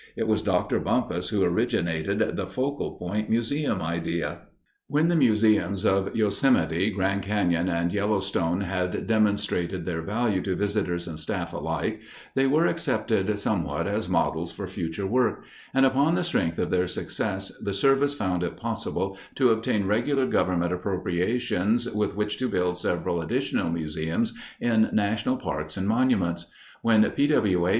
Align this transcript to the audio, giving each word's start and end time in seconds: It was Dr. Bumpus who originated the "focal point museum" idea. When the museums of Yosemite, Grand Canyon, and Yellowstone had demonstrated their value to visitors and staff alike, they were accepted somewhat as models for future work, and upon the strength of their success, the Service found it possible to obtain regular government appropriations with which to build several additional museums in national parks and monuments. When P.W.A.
It 0.15 0.27
was 0.27 0.41
Dr. 0.41 0.79
Bumpus 0.79 1.29
who 1.29 1.43
originated 1.43 2.35
the 2.35 2.47
"focal 2.47 2.93
point 2.93 3.29
museum" 3.29 3.83
idea. 3.83 4.39
When 4.87 5.09
the 5.09 5.15
museums 5.15 5.85
of 5.85 6.15
Yosemite, 6.15 6.89
Grand 6.89 7.21
Canyon, 7.21 7.69
and 7.69 7.93
Yellowstone 7.93 8.61
had 8.61 9.05
demonstrated 9.05 9.85
their 9.85 10.01
value 10.01 10.41
to 10.41 10.55
visitors 10.55 11.07
and 11.07 11.19
staff 11.19 11.53
alike, 11.53 12.01
they 12.33 12.47
were 12.47 12.65
accepted 12.65 13.37
somewhat 13.37 13.85
as 13.85 14.09
models 14.09 14.51
for 14.51 14.65
future 14.65 15.05
work, 15.05 15.43
and 15.71 15.85
upon 15.85 16.15
the 16.15 16.23
strength 16.23 16.57
of 16.57 16.71
their 16.71 16.87
success, 16.87 17.51
the 17.61 17.71
Service 17.71 18.15
found 18.15 18.41
it 18.41 18.57
possible 18.57 19.19
to 19.35 19.51
obtain 19.51 19.85
regular 19.85 20.25
government 20.25 20.73
appropriations 20.73 21.87
with 21.87 22.15
which 22.15 22.39
to 22.39 22.49
build 22.49 22.75
several 22.75 23.21
additional 23.21 23.69
museums 23.69 24.33
in 24.59 24.89
national 24.93 25.37
parks 25.37 25.77
and 25.77 25.87
monuments. 25.87 26.47
When 26.81 27.03
P.W.A. 27.11 27.69